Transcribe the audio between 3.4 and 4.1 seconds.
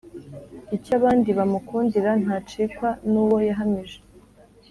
yahamije.